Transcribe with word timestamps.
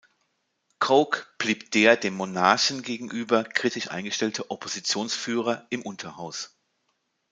Coke 0.79 1.27
blieb 1.37 1.69
der 1.73 1.95
dem 1.95 2.15
Monarchen 2.15 2.81
gegenüber 2.81 3.43
kritisch 3.43 3.91
eingestellte 3.91 4.49
„Oppositionsführer“ 4.49 5.67
im 5.69 5.83
Unterhaus. 5.83 6.57